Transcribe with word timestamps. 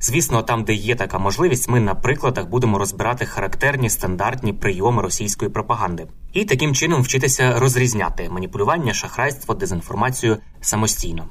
Звісно, 0.00 0.42
там, 0.42 0.64
де 0.64 0.74
є 0.74 0.94
така 0.94 1.18
можливість, 1.18 1.68
ми 1.68 1.80
на 1.80 1.94
прикладах 1.94 2.48
будемо 2.48 2.78
розбирати 2.78 3.26
характерні 3.26 3.90
стандартні 3.90 4.52
прийоми 4.52 5.02
російської 5.02 5.50
пропаганди 5.50 6.06
і 6.32 6.44
таким 6.44 6.74
чином 6.74 7.02
вчитися 7.02 7.58
розрізняти 7.58 8.28
маніпулювання, 8.30 8.94
шахрайство, 8.94 9.54
дезінформацію 9.54 10.36
самостійно. 10.60 11.28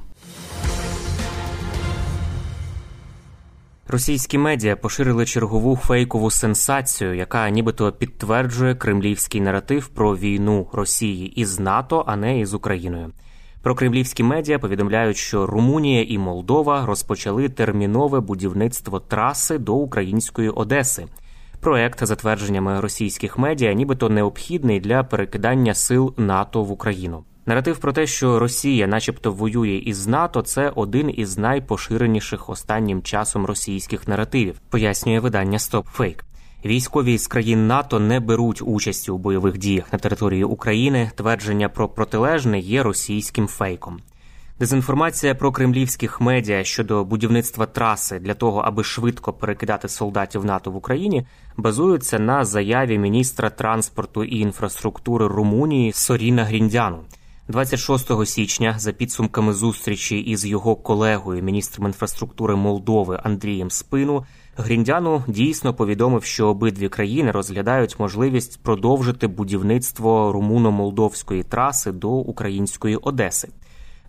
Російські 3.88 4.38
медіа 4.38 4.76
поширили 4.76 5.26
чергову 5.26 5.76
фейкову 5.76 6.30
сенсацію, 6.30 7.14
яка 7.14 7.50
нібито 7.50 7.92
підтверджує 7.92 8.74
кремлівський 8.74 9.40
наратив 9.40 9.88
про 9.88 10.16
війну 10.16 10.68
Росії 10.72 11.40
із 11.40 11.58
НАТО, 11.58 12.04
а 12.06 12.16
не 12.16 12.40
із 12.40 12.54
Україною. 12.54 13.12
Про 13.66 13.74
кремлівські 13.74 14.22
медіа 14.22 14.58
повідомляють, 14.58 15.16
що 15.16 15.46
Румунія 15.46 16.02
і 16.08 16.18
Молдова 16.18 16.86
розпочали 16.86 17.48
термінове 17.48 18.20
будівництво 18.20 19.00
траси 19.00 19.58
до 19.58 19.74
української 19.74 20.48
Одеси. 20.48 21.06
Проект, 21.60 22.04
за 22.04 22.16
твердженнями 22.16 22.80
російських 22.80 23.38
медіа, 23.38 23.72
нібито 23.72 24.08
необхідний 24.08 24.80
для 24.80 25.04
перекидання 25.04 25.74
сил 25.74 26.14
НАТО 26.16 26.62
в 26.62 26.70
Україну. 26.70 27.24
Наратив 27.46 27.78
про 27.78 27.92
те, 27.92 28.06
що 28.06 28.38
Росія, 28.38 28.86
начебто, 28.86 29.32
воює 29.32 29.76
із 29.76 30.06
НАТО, 30.06 30.42
це 30.42 30.72
один 30.74 31.10
із 31.16 31.38
найпоширеніших 31.38 32.50
останнім 32.50 33.02
часом 33.02 33.46
російських 33.46 34.08
наративів, 34.08 34.60
пояснює 34.70 35.20
видання 35.20 35.58
StopFake. 35.58 36.20
Військові 36.64 37.18
з 37.18 37.26
країн 37.26 37.66
НАТО 37.66 38.00
не 38.00 38.20
беруть 38.20 38.62
участі 38.62 39.10
у 39.10 39.18
бойових 39.18 39.58
діях 39.58 39.92
на 39.92 39.98
території 39.98 40.44
України. 40.44 41.10
Твердження 41.14 41.68
про 41.68 41.88
протилежне 41.88 42.58
є 42.58 42.82
російським 42.82 43.46
фейком. 43.46 44.00
Дезінформація 44.58 45.34
про 45.34 45.52
кремлівських 45.52 46.20
медіа 46.20 46.64
щодо 46.64 47.04
будівництва 47.04 47.66
траси 47.66 48.18
для 48.18 48.34
того, 48.34 48.60
аби 48.60 48.84
швидко 48.84 49.32
перекидати 49.32 49.88
солдатів 49.88 50.44
НАТО 50.44 50.70
в 50.70 50.76
Україні, 50.76 51.26
базується 51.56 52.18
на 52.18 52.44
заяві 52.44 52.98
міністра 52.98 53.50
транспорту 53.50 54.24
і 54.24 54.38
інфраструктури 54.38 55.26
Румунії 55.26 55.92
Соріна 55.92 56.44
Гріндяну. 56.44 57.04
26 57.48 58.26
січня, 58.26 58.74
за 58.78 58.92
підсумками 58.92 59.52
зустрічі 59.52 60.18
із 60.18 60.46
його 60.46 60.76
колегою, 60.76 61.42
міністром 61.42 61.86
інфраструктури 61.86 62.56
Молдови 62.56 63.20
Андрієм 63.22 63.70
Спину, 63.70 64.24
Гріндяну 64.56 65.22
дійсно 65.26 65.74
повідомив, 65.74 66.24
що 66.24 66.48
обидві 66.48 66.88
країни 66.88 67.30
розглядають 67.30 68.00
можливість 68.00 68.62
продовжити 68.62 69.26
будівництво 69.26 70.32
румуно-молдовської 70.32 71.44
траси 71.44 71.92
до 71.92 72.10
української 72.10 72.96
Одеси. 72.96 73.48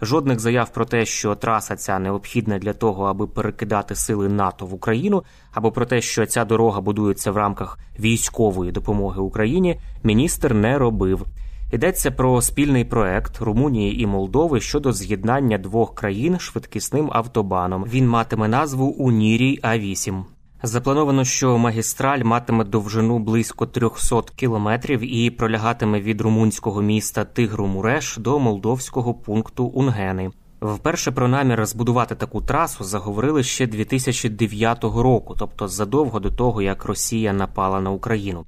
Жодних 0.01 0.39
заяв 0.39 0.69
про 0.69 0.85
те, 0.85 1.05
що 1.05 1.35
траса 1.35 1.75
ця 1.75 1.99
необхідна 1.99 2.59
для 2.59 2.73
того, 2.73 3.05
аби 3.05 3.27
перекидати 3.27 3.95
сили 3.95 4.29
НАТО 4.29 4.65
в 4.65 4.73
Україну, 4.73 5.23
або 5.51 5.71
про 5.71 5.85
те, 5.85 6.01
що 6.01 6.25
ця 6.25 6.45
дорога 6.45 6.81
будується 6.81 7.31
в 7.31 7.37
рамках 7.37 7.79
військової 7.99 8.71
допомоги 8.71 9.21
Україні, 9.21 9.79
міністр 10.03 10.53
не 10.53 10.77
робив. 10.77 11.25
Йдеться 11.71 12.11
про 12.11 12.41
спільний 12.41 12.85
проект 12.85 13.41
Румунії 13.41 14.01
і 14.01 14.05
Молдови 14.05 14.61
щодо 14.61 14.93
з'єднання 14.93 15.57
двох 15.57 15.95
країн 15.95 16.39
швидкісним 16.39 17.09
автобаном. 17.13 17.85
Він 17.89 18.09
матиме 18.09 18.47
назву 18.47 18.85
Унірій 18.85 19.59
А 19.61 19.77
8 19.77 20.25
Заплановано, 20.63 21.25
що 21.25 21.57
магістраль 21.57 22.23
матиме 22.23 22.63
довжину 22.63 23.19
близько 23.19 23.65
300 23.65 24.21
кілометрів 24.35 25.15
і 25.15 25.29
пролягатиме 25.29 26.01
від 26.01 26.21
румунського 26.21 26.81
міста 26.81 27.25
Тигру-Муреш 27.35 28.19
до 28.19 28.39
молдовського 28.39 29.13
пункту 29.13 29.65
Унгени. 29.65 30.31
Вперше 30.61 31.11
про 31.11 31.27
намір 31.27 31.65
збудувати 31.65 32.15
таку 32.15 32.41
трасу 32.41 32.83
заговорили 32.83 33.43
ще 33.43 33.67
2009 33.67 34.83
року, 34.83 35.35
тобто 35.39 35.67
задовго 35.67 36.19
до 36.19 36.31
того, 36.31 36.61
як 36.61 36.85
Росія 36.85 37.33
напала 37.33 37.81
на 37.81 37.91
Україну. 37.91 38.45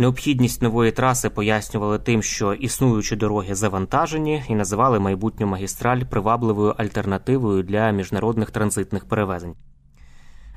Необхідність 0.00 0.62
нової 0.62 0.92
траси 0.92 1.30
пояснювали 1.30 1.98
тим, 1.98 2.22
що 2.22 2.52
існуючі 2.54 3.16
дороги 3.16 3.54
завантажені 3.54 4.42
і 4.48 4.54
називали 4.54 4.98
майбутню 4.98 5.46
магістраль 5.46 6.02
привабливою 6.02 6.74
альтернативою 6.78 7.62
для 7.62 7.90
міжнародних 7.90 8.50
транзитних 8.50 9.04
перевезень. 9.04 9.54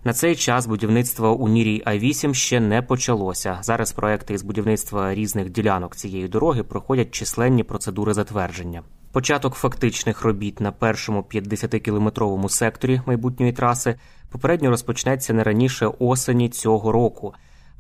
На 0.04 0.14
цей 0.14 0.36
час 0.36 0.68
будівництво 0.68 1.36
у 1.36 1.50
Нірій 1.50 1.82
А 1.86 1.98
8 1.98 2.34
ще 2.34 2.60
не 2.60 2.82
почалося. 2.82 3.58
Зараз 3.62 3.92
проекти 3.92 4.34
із 4.34 4.44
будівництва 4.44 5.16
різних 5.16 5.50
ділянок 5.50 5.96
цієї 5.96 6.28
дороги 6.28 6.64
проходять 6.64 7.12
численні 7.12 7.64
процедури 7.64 8.14
затвердження. 8.14 8.84
Початок 9.12 9.54
фактичних 9.54 10.22
робіт 10.22 10.60
на 10.60 10.72
першому 10.72 11.22
50-кілометровому 11.22 12.50
секторі 12.50 13.02
майбутньої 13.06 13.52
траси 13.52 13.96
попередньо 14.32 14.70
розпочнеться 14.70 15.34
не 15.34 15.44
раніше 15.44 15.90
осені 16.00 16.50
цього 16.50 16.92
року. 16.92 17.34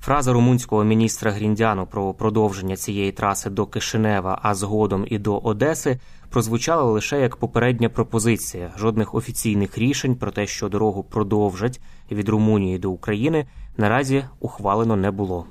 Фраза 0.03 0.33
румунського 0.33 0.83
міністра 0.83 1.31
Гріндяну 1.31 1.85
про 1.85 2.13
продовження 2.13 2.75
цієї 2.75 3.11
траси 3.11 3.49
до 3.49 3.65
Кишинева, 3.65 4.39
а 4.41 4.55
згодом 4.55 5.05
і 5.09 5.17
до 5.17 5.37
Одеси, 5.37 5.99
прозвучала 6.29 6.83
лише 6.83 7.21
як 7.21 7.35
попередня 7.35 7.89
пропозиція. 7.89 8.73
Жодних 8.77 9.15
офіційних 9.15 9.77
рішень 9.77 10.15
про 10.15 10.31
те, 10.31 10.47
що 10.47 10.69
дорогу 10.69 11.03
продовжать 11.03 11.81
від 12.11 12.29
Румунії 12.29 12.77
до 12.77 12.91
України, 12.91 13.45
наразі 13.77 14.25
ухвалено 14.39 14.95
не 14.95 15.11
було. 15.11 15.45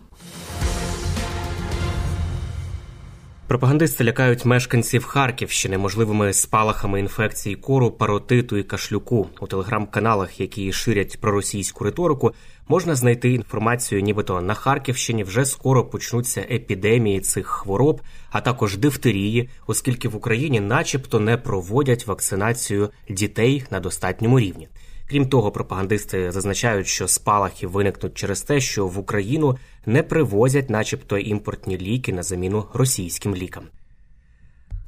Пропагандисти 3.53 4.05
лякають 4.05 4.45
мешканців 4.45 5.05
Харківщини 5.05 5.79
можливими 5.79 6.33
спалахами 6.33 7.01
інфекції 7.01 7.57
кору, 7.57 7.91
паротиту 7.91 8.57
і 8.57 8.63
кашлюку 8.63 9.29
у 9.41 9.47
телеграм-каналах, 9.47 10.41
які 10.41 10.73
ширять 10.73 11.21
проросійську 11.21 11.85
риторику, 11.85 12.33
можна 12.69 12.95
знайти 12.95 13.33
інформацію, 13.33 14.01
нібито 14.01 14.41
на 14.41 14.55
Харківщині 14.55 15.25
вже 15.25 15.45
скоро 15.45 15.85
почнуться 15.85 16.41
епідемії 16.41 17.21
цих 17.21 17.47
хвороб, 17.47 18.01
а 18.31 18.41
також 18.41 18.77
дифтерії, 18.77 19.49
оскільки 19.67 20.09
в 20.09 20.17
Україні, 20.17 20.61
начебто, 20.61 21.21
не 21.21 21.37
проводять 21.37 22.07
вакцинацію 22.07 22.91
дітей 23.09 23.65
на 23.71 23.81
достатньому 23.81 24.41
рівні. 24.41 24.69
Крім 25.13 25.29
того, 25.29 25.51
пропагандисти 25.51 26.33
зазначають, 26.33 26.87
що 26.87 27.09
спалахи 27.09 27.67
виникнуть 27.67 28.15
через 28.15 28.43
те, 28.43 28.61
що 28.61 28.87
в 28.87 28.99
Україну 28.99 29.59
не 29.87 30.03
привозять, 30.03 30.71
начебто, 30.71 31.19
імпортні 31.19 31.79
ліки 31.79 32.13
на 32.13 32.23
заміну 32.23 32.65
російським 32.75 33.37
лікам. 33.37 33.65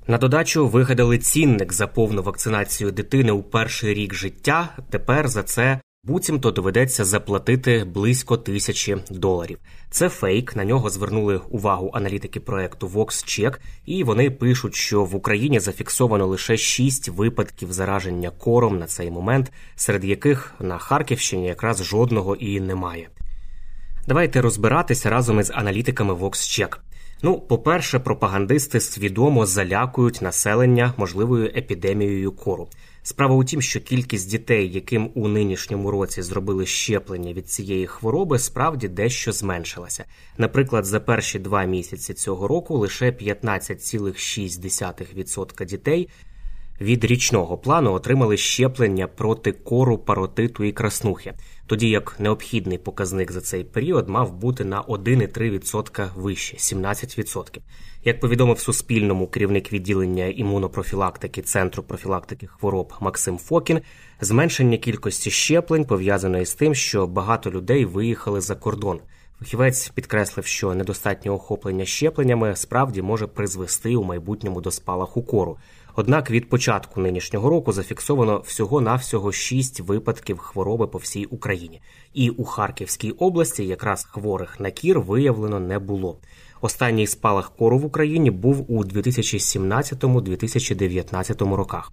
На 0.06 0.19
додачу 0.19 0.69
вигадали 0.69 1.19
цінник 1.19 1.73
за 1.73 1.87
повну 1.87 2.23
вакцинацію 2.23 2.93
дитини 2.93 3.32
у 3.32 3.43
перший 3.43 3.94
рік 3.94 4.15
життя. 4.15 4.69
Тепер 4.91 5.29
за 5.29 5.43
це 5.43 5.81
буцімто 6.05 6.51
доведеться 6.51 7.05
заплатити 7.05 7.85
близько 7.85 8.37
тисячі 8.37 8.97
доларів. 9.11 9.59
Це 9.91 10.09
фейк. 10.09 10.56
На 10.56 10.65
нього 10.65 10.91
звернули 10.91 11.41
увагу 11.51 11.91
аналітики 11.95 12.41
проекту 12.41 12.89
VoxCheck, 12.89 13.59
і 13.87 14.05
вони 14.05 14.31
пишуть, 14.31 14.75
що 14.75 15.05
в 15.05 15.15
Україні 15.15 15.61
зафіксовано 15.61 16.27
лише 16.27 16.56
шість 16.56 17.09
випадків 17.09 17.73
зараження 17.73 18.31
кором 18.31 18.79
на 18.79 18.87
цей 18.87 19.11
момент, 19.11 19.53
серед 19.77 20.05
яких 20.05 20.55
на 20.61 20.79
Харківщині 20.79 21.47
якраз 21.47 21.85
жодного 21.85 22.37
і 22.37 22.61
немає. 22.61 23.09
Давайте 24.09 24.41
розбиратися 24.41 25.11
разом 25.11 25.41
із 25.41 25.51
аналітиками 25.51 26.15
VoxCheck. 26.15 26.77
Ну, 27.23 27.41
по-перше, 27.41 27.99
пропагандисти 27.99 28.81
свідомо 28.81 29.47
залякують 29.47 30.23
населення 30.23 30.95
можливою 30.97 31.47
епідемією 31.47 32.33
кору. 32.33 32.69
Справа 33.06 33.35
у 33.35 33.45
тім, 33.45 33.62
що 33.62 33.81
кількість 33.81 34.31
дітей, 34.31 34.73
яким 34.73 35.11
у 35.15 35.29
нинішньому 35.29 35.91
році 35.91 36.23
зробили 36.23 36.67
щеплення 36.67 37.33
від 37.33 37.49
цієї 37.49 37.87
хвороби, 37.87 38.39
справді 38.39 38.89
дещо 38.89 39.33
зменшилася. 39.33 40.05
Наприклад, 40.39 40.85
за 40.85 41.01
перші 41.01 41.39
два 41.39 41.65
місяці 41.65 42.15
цього 42.15 42.49
року 42.49 42.79
лише 42.79 43.11
15,6% 43.11 45.65
дітей 45.65 46.09
від 46.81 47.05
річного 47.05 47.59
плану 47.59 47.93
отримали 47.93 48.37
щеплення 48.37 49.06
проти 49.06 49.53
кору, 49.53 49.99
паротиту 49.99 50.65
і 50.65 50.73
краснухи, 50.73 51.35
тоді 51.67 51.88
як 51.88 52.21
необхідний 52.21 52.79
показник 52.79 53.32
за 53.32 53.41
цей 53.41 53.65
період 53.65 54.09
мав 54.09 54.35
бути 54.35 54.65
на 54.65 54.82
1,3% 54.82 56.09
вище 56.15 56.56
17%. 56.56 57.59
Як 58.05 58.21
повідомив 58.21 58.59
Суспільному 58.59 59.26
керівник 59.26 59.73
відділення 59.73 60.26
імунопрофілактики 60.26 61.43
Центру 61.43 61.82
профілактики 61.82 62.47
хвороб 62.47 62.93
Максим 63.00 63.38
Фокін, 63.38 63.81
зменшення 64.20 64.77
кількості 64.77 65.31
щеплень 65.31 65.85
пов'язано 65.85 66.38
із 66.41 66.55
тим, 66.55 66.75
що 66.75 67.06
багато 67.06 67.50
людей 67.50 67.85
виїхали 67.85 68.41
за 68.41 68.55
кордон. 68.55 69.00
Фахівець 69.44 69.88
підкреслив, 69.88 70.46
що 70.46 70.75
недостатнє 70.75 71.31
охоплення 71.31 71.85
щепленнями 71.85 72.56
справді 72.56 73.02
може 73.02 73.26
призвести 73.26 73.96
у 73.96 74.05
майбутньому 74.05 74.61
до 74.61 74.70
спалаху 74.70 75.23
кору. 75.23 75.56
Однак 75.96 76.31
від 76.31 76.49
початку 76.49 77.00
нинішнього 77.00 77.50
року 77.50 77.73
зафіксовано 77.73 78.43
всього 78.46 78.81
навсього 78.81 79.32
шість 79.32 79.81
випадків 79.81 80.38
хвороби 80.38 80.87
по 80.87 80.99
всій 80.99 81.25
Україні, 81.25 81.81
і 82.14 82.31
у 82.31 82.44
Харківській 82.44 83.11
області 83.11 83.67
якраз 83.67 84.05
хворих 84.05 84.61
на 84.61 84.70
кір 84.70 85.00
виявлено 85.00 85.61
не 85.61 85.79
було. 85.79 86.19
Останній 86.61 87.06
спалах 87.06 87.56
кору 87.56 87.79
в 87.79 87.85
Україні 87.85 88.31
був 88.31 88.73
у 88.73 88.85
2017-2019 88.85 91.55
роках. 91.55 91.93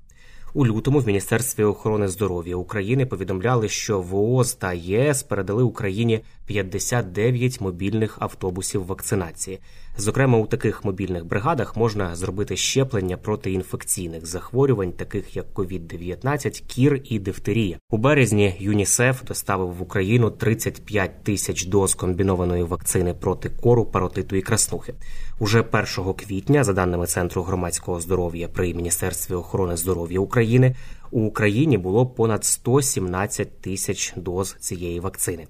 У 0.53 0.65
лютому 0.65 0.99
в 0.99 1.07
Міністерстві 1.07 1.63
охорони 1.63 2.07
здоров'я 2.07 2.55
України 2.55 3.05
повідомляли, 3.05 3.69
що 3.69 4.01
ВООЗ 4.01 4.53
та 4.53 4.73
ЄС 4.73 5.23
передали 5.23 5.63
Україні 5.63 6.21
59 6.45 7.61
мобільних 7.61 8.17
автобусів 8.21 8.85
вакцинації. 8.85 9.59
Зокрема, 9.97 10.37
у 10.37 10.45
таких 10.45 10.85
мобільних 10.85 11.25
бригадах 11.25 11.77
можна 11.77 12.15
зробити 12.15 12.57
щеплення 12.57 13.17
проти 13.17 13.51
інфекційних 13.51 14.25
захворювань, 14.25 14.91
таких 14.91 15.35
як 15.35 15.45
COVID-19, 15.53 16.63
кір 16.67 17.01
і 17.03 17.19
дифтерія. 17.19 17.77
У 17.89 17.97
березні 17.97 18.55
ЮНІСЕФ 18.59 19.23
доставив 19.23 19.73
в 19.73 19.81
Україну 19.81 20.31
35 20.31 21.23
тисяч 21.23 21.65
доз 21.65 21.95
комбінованої 21.95 22.63
вакцини 22.63 23.13
проти 23.13 23.49
кору, 23.49 23.85
паротиту 23.85 24.35
і 24.35 24.41
краснухи. 24.41 24.93
Уже 25.39 25.65
1 25.97 26.13
квітня, 26.13 26.63
за 26.63 26.73
даними 26.73 27.05
Центру 27.05 27.43
громадського 27.43 27.99
здоров'я 27.99 28.47
при 28.47 28.73
Міністерстві 28.73 29.35
охорони 29.35 29.77
здоров'я 29.77 30.19
України, 30.19 30.75
у 31.11 31.21
Україні 31.21 31.77
було 31.77 32.05
понад 32.05 32.45
117 32.45 33.61
тисяч 33.61 34.13
доз 34.15 34.55
цієї 34.59 34.99
вакцини. 34.99 35.47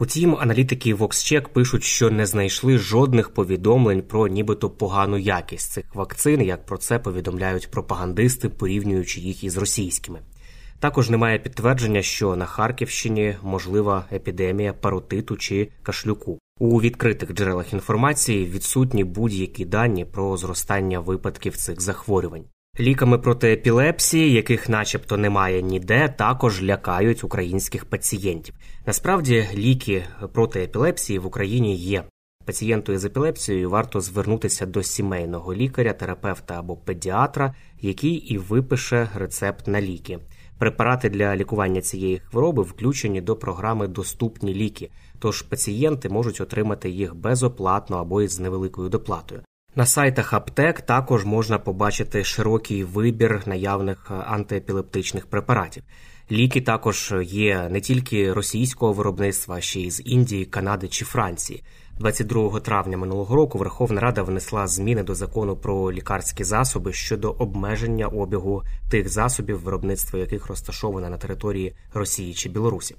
Утім, 0.00 0.36
аналітики 0.36 0.94
VoxCheck 0.94 1.48
пишуть, 1.48 1.84
що 1.84 2.10
не 2.10 2.26
знайшли 2.26 2.78
жодних 2.78 3.30
повідомлень 3.30 4.02
про 4.02 4.28
нібито 4.28 4.70
погану 4.70 5.18
якість 5.18 5.72
цих 5.72 5.94
вакцин, 5.94 6.42
як 6.42 6.66
про 6.66 6.78
це 6.78 6.98
повідомляють 6.98 7.70
пропагандисти, 7.70 8.48
порівнюючи 8.48 9.20
їх 9.20 9.44
із 9.44 9.56
російськими. 9.56 10.20
Також 10.80 11.10
немає 11.10 11.38
підтвердження, 11.38 12.02
що 12.02 12.36
на 12.36 12.46
Харківщині 12.46 13.36
можлива 13.42 14.04
епідемія 14.12 14.72
паротиту 14.72 15.36
чи 15.36 15.68
кашлюку. 15.82 16.38
У 16.58 16.80
відкритих 16.80 17.34
джерелах 17.34 17.72
інформації 17.72 18.46
відсутні 18.46 19.04
будь-які 19.04 19.64
дані 19.64 20.04
про 20.04 20.36
зростання 20.36 21.00
випадків 21.00 21.56
цих 21.56 21.80
захворювань. 21.80 22.44
Ліками 22.80 23.18
проти 23.18 23.52
епілепсії, 23.52 24.32
яких, 24.32 24.68
начебто, 24.68 25.16
немає 25.16 25.62
ніде, 25.62 26.14
також 26.18 26.62
лякають 26.62 27.24
українських 27.24 27.84
пацієнтів. 27.84 28.54
Насправді, 28.86 29.48
ліки 29.54 30.04
проти 30.32 30.62
епілепсії 30.62 31.18
в 31.18 31.26
Україні 31.26 31.76
є. 31.76 32.04
Пацієнту 32.44 32.92
із 32.92 33.04
епілепсією 33.04 33.70
варто 33.70 34.00
звернутися 34.00 34.66
до 34.66 34.82
сімейного 34.82 35.54
лікаря, 35.54 35.92
терапевта 35.92 36.58
або 36.58 36.76
педіатра, 36.76 37.54
який 37.80 38.14
і 38.14 38.38
випише 38.38 39.08
рецепт 39.14 39.66
на 39.66 39.80
ліки. 39.80 40.18
Препарати 40.58 41.10
для 41.10 41.36
лікування 41.36 41.80
цієї 41.80 42.18
хвороби 42.18 42.62
включені 42.62 43.20
до 43.20 43.36
програми 43.36 43.88
Доступні 43.88 44.54
ліки, 44.54 44.90
тож 45.18 45.42
пацієнти 45.42 46.08
можуть 46.08 46.40
отримати 46.40 46.90
їх 46.90 47.14
безоплатно 47.14 47.96
або 47.96 48.22
із 48.22 48.40
невеликою 48.40 48.88
доплатою. 48.88 49.40
На 49.78 49.86
сайтах 49.86 50.32
аптек 50.32 50.80
також 50.80 51.24
можна 51.24 51.58
побачити 51.58 52.24
широкий 52.24 52.84
вибір 52.84 53.42
наявних 53.46 54.10
антиепілептичних 54.10 55.26
препаратів. 55.26 55.82
Ліки 56.30 56.60
також 56.60 57.14
є 57.22 57.68
не 57.70 57.80
тільки 57.80 58.32
російського 58.32 58.92
виробництва, 58.92 59.56
а 59.56 59.60
ще 59.60 59.80
й 59.80 59.90
з 59.90 60.02
Індії, 60.04 60.44
Канади 60.44 60.88
чи 60.88 61.04
Франції. 61.04 61.62
22 61.98 62.60
травня 62.60 62.96
минулого 62.96 63.36
року 63.36 63.58
Верховна 63.58 64.00
Рада 64.00 64.22
внесла 64.22 64.66
зміни 64.66 65.02
до 65.02 65.14
закону 65.14 65.56
про 65.56 65.92
лікарські 65.92 66.44
засоби 66.44 66.92
щодо 66.92 67.30
обмеження 67.30 68.06
обігу 68.06 68.62
тих 68.90 69.08
засобів, 69.08 69.60
виробництво 69.60 70.18
яких 70.18 70.46
розташоване 70.46 71.10
на 71.10 71.16
території 71.16 71.74
Росії 71.92 72.34
чи 72.34 72.48
Білорусі. 72.48 72.96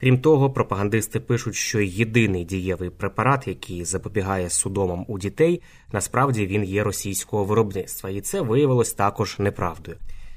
Крім 0.00 0.18
того, 0.18 0.50
пропагандисти 0.50 1.20
пишуть, 1.20 1.54
що 1.54 1.80
єдиний 1.80 2.44
дієвий 2.44 2.90
препарат, 2.90 3.48
який 3.48 3.84
запобігає 3.84 4.50
судомам 4.50 5.04
у 5.08 5.18
дітей, 5.18 5.62
насправді 5.92 6.46
він 6.46 6.64
є 6.64 6.84
російського 6.84 7.44
виробництва, 7.44 8.10
і 8.10 8.20
це 8.20 8.40
виявилось 8.40 8.92
також 8.92 9.38
неправдою. 9.38 9.96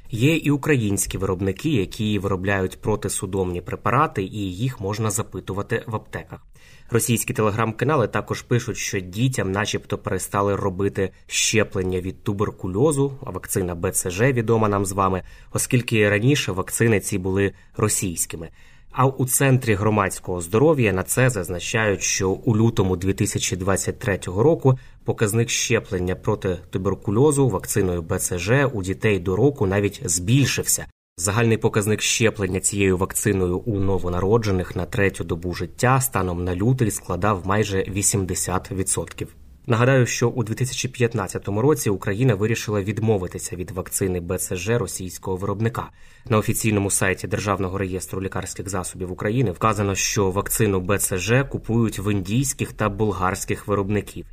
Є 0.10 0.36
і 0.36 0.52
українські 0.52 1.18
виробники, 1.18 1.69
які 1.69 2.19
виробляють 2.19 2.81
протисудомні 2.81 3.62
препарати, 3.62 4.24
і 4.24 4.56
їх 4.56 4.80
можна 4.80 5.12
запитувати 5.12 5.84
в 5.88 5.96
аптеках. 5.96 6.46
Російські 6.90 7.34
телеграм-канали 7.34 8.07
також 8.07 8.42
пишуть, 8.42 8.78
що 8.78 9.00
дітям, 9.00 9.52
начебто, 9.52 9.98
перестали 9.98 10.56
робити 10.56 11.12
щеплення 11.28 12.02
від 12.02 12.24
туберкульозу, 12.24 13.14
а 13.25 13.30
вакцина 13.30 13.75
БЦЖ 13.75 14.22
відома 14.22 14.69
нам 14.69 14.86
з 14.86 14.92
вами, 14.92 15.24
оскільки 15.54 16.10
раніше 16.10 16.52
вакцини 16.52 17.00
ці 17.00 17.18
були 17.18 17.54
російськими. 17.78 18.50
А 18.92 19.06
у 19.06 19.26
центрі 19.26 19.74
громадського 19.74 20.42
здоров'я 20.42 20.94
на 20.94 21.04
це 21.04 21.30
зазначають, 21.30 22.02
що 22.02 22.30
у 22.30 22.58
лютому 22.58 22.96
2023 22.96 24.20
року 24.26 24.80
показник 25.06 25.50
щеплення 25.50 26.16
проти 26.16 26.58
туберкульозу 26.70 27.50
вакциною 27.50 28.02
БЦЖ 28.02 28.52
у 28.74 28.84
дітей 28.84 29.20
до 29.20 29.36
року 29.36 29.68
навіть 29.68 30.02
збільшився. 30.06 30.86
Загальний 31.18 31.58
показник 31.58 32.02
щеплення 32.02 32.60
цією 32.60 32.98
вакциною 32.98 33.58
у 33.58 33.80
новонароджених 33.80 34.76
на 34.76 34.86
третю 34.86 35.24
добу 35.24 35.54
життя 35.54 36.02
станом 36.02 36.44
на 36.44 36.56
лютий 36.56 36.92
складав 36.92 37.48
майже 37.48 37.78
80%. 37.78 39.28
Нагадаю, 39.68 40.06
що 40.06 40.30
у 40.30 40.44
2015 40.44 41.48
році 41.48 41.90
Україна 41.90 42.35
вирішила 42.35 42.81
відмовитися 42.81 43.56
від 43.56 43.71
вакцини 43.71 44.19
БЦЖ 44.19 44.69
російського 44.69 45.38
виробника. 45.38 45.90
На 46.30 46.38
офіційному 46.38 46.92
сайті 46.92 47.28
Державного 47.28 47.78
реєстру 47.78 48.21
лікарських 48.21 48.69
засобів 48.69 49.12
України 49.12 49.52
вказано, 49.52 49.95
що 49.95 50.31
вакцину 50.31 50.80
БЦЖ 50.80 51.31
купують 51.50 52.00
в 52.00 52.12
індійських 52.12 52.74
та 52.74 52.90
болгарських 52.90 53.68
виробників. 53.68 54.26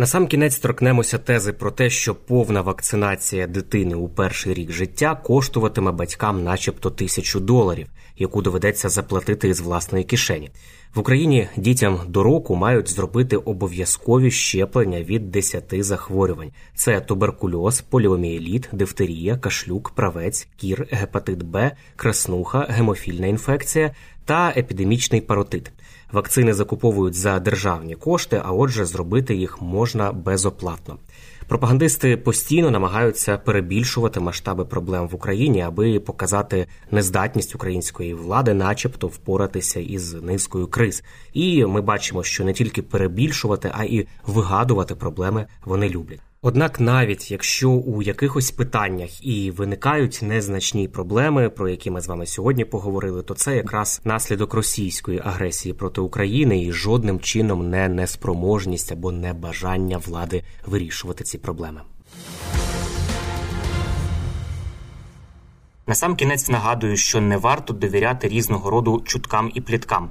Насам 0.00 0.26
кінець 0.26 0.58
торкнемося 0.58 1.18
тези 1.18 1.52
про 1.52 1.70
те, 1.70 1.90
що 1.90 2.14
повна 2.14 2.60
вакцинація 2.60 3.46
дитини 3.46 3.94
у 3.94 4.08
перший 4.08 4.54
рік 4.54 4.72
життя 4.72 5.14
коштуватиме 5.14 5.92
батькам, 5.92 6.44
начебто, 6.44 6.90
тисячу 6.90 7.40
доларів, 7.40 7.86
яку 8.16 8.42
доведеться 8.42 8.88
заплатити 8.88 9.48
із 9.48 9.60
власної 9.60 10.04
кишені. 10.04 10.50
В 10.94 10.98
Україні 10.98 11.48
дітям 11.56 12.00
до 12.08 12.22
року 12.22 12.56
мають 12.56 12.88
зробити 12.88 13.36
обов'язкові 13.36 14.30
щеплення 14.30 15.02
від 15.02 15.30
10 15.30 15.74
захворювань: 15.84 16.50
це 16.74 17.00
туберкульоз, 17.00 17.80
поліомієліт, 17.80 18.68
дифтерія, 18.72 19.36
кашлюк, 19.36 19.90
правець, 19.90 20.48
кір, 20.56 20.86
гепатит 20.90 21.42
Б, 21.42 21.70
краснуха, 21.96 22.66
гемофільна 22.70 23.26
інфекція 23.26 23.94
та 24.24 24.52
епідемічний 24.56 25.20
паротит. 25.20 25.72
Вакцини 26.12 26.54
закуповують 26.54 27.14
за 27.14 27.38
державні 27.38 27.94
кошти, 27.94 28.42
а 28.44 28.52
отже, 28.52 28.84
зробити 28.84 29.34
їх 29.34 29.62
можна 29.62 30.12
безоплатно. 30.12 30.96
Пропагандисти 31.48 32.16
постійно 32.16 32.70
намагаються 32.70 33.38
перебільшувати 33.38 34.20
масштаби 34.20 34.64
проблем 34.64 35.08
в 35.08 35.14
Україні, 35.14 35.62
аби 35.62 36.00
показати 36.00 36.66
нездатність 36.90 37.54
української 37.54 38.14
влади, 38.14 38.54
начебто, 38.54 39.06
впоратися 39.06 39.80
із 39.80 40.14
низкою 40.14 40.66
криз. 40.66 41.02
І 41.32 41.66
ми 41.66 41.80
бачимо, 41.80 42.22
що 42.22 42.44
не 42.44 42.52
тільки 42.52 42.82
перебільшувати, 42.82 43.70
а 43.74 43.84
і 43.84 44.06
вигадувати 44.26 44.94
проблеми 44.94 45.46
вони 45.64 45.88
люблять. 45.88 46.20
Однак, 46.42 46.80
навіть 46.80 47.30
якщо 47.30 47.70
у 47.70 48.02
якихось 48.02 48.50
питаннях 48.50 49.26
і 49.26 49.50
виникають 49.50 50.20
незначні 50.22 50.88
проблеми, 50.88 51.50
про 51.50 51.68
які 51.68 51.90
ми 51.90 52.00
з 52.00 52.06
вами 52.08 52.26
сьогодні 52.26 52.64
поговорили, 52.64 53.22
то 53.22 53.34
це 53.34 53.56
якраз 53.56 54.00
наслідок 54.04 54.54
російської 54.54 55.20
агресії 55.24 55.72
проти 55.72 56.00
України 56.00 56.62
і 56.62 56.72
жодним 56.72 57.20
чином 57.20 57.70
не 57.70 57.88
неспроможність 57.88 58.92
або 58.92 59.12
небажання 59.12 59.98
влади 59.98 60.42
вирішувати 60.66 61.24
ці 61.24 61.38
проблеми. 61.38 61.80
Насам 65.86 66.16
кінець 66.16 66.48
нагадую, 66.48 66.96
що 66.96 67.20
не 67.20 67.36
варто 67.36 67.72
довіряти 67.72 68.28
різного 68.28 68.70
роду 68.70 69.02
чуткам 69.04 69.50
і 69.54 69.60
пліткам. 69.60 70.10